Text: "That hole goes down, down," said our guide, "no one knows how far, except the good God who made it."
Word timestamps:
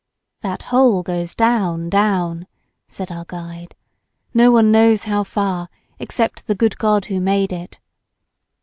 "That 0.41 0.63
hole 0.63 1.03
goes 1.03 1.35
down, 1.35 1.87
down," 1.91 2.47
said 2.87 3.11
our 3.11 3.23
guide, 3.27 3.75
"no 4.33 4.49
one 4.49 4.71
knows 4.71 5.03
how 5.03 5.23
far, 5.23 5.69
except 5.99 6.47
the 6.47 6.55
good 6.55 6.79
God 6.79 7.05
who 7.05 7.21
made 7.21 7.53
it." 7.53 7.79